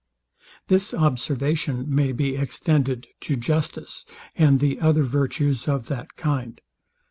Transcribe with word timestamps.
This 0.67 0.95
observation 0.95 1.85
may 1.87 2.11
be 2.11 2.35
extended 2.35 3.05
to 3.19 3.35
justice, 3.35 4.03
and 4.35 4.59
the 4.59 4.79
other 4.81 5.03
virtues 5.03 5.67
of 5.67 5.89
that 5.89 6.15
kind. 6.15 6.59